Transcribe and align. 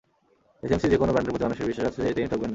এসএমসির 0.63 0.91
যেকোনো 0.93 1.11
ব্র্যান্ডের 1.11 1.33
প্রতি 1.33 1.45
মানুষের 1.47 1.67
বিশ্বাস 1.69 1.85
আছে 1.89 1.99
যে, 2.07 2.15
তিনি 2.17 2.27
ঠকবেন 2.31 2.47
না। 2.47 2.49